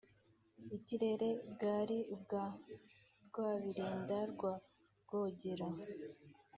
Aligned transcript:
”Ikirere 0.77 1.27
“bwari 1.51 1.97
ubwa 2.15 2.43
Rwabilinda 3.25 4.17
rwa 4.31 4.53
Rwogera 5.01 5.67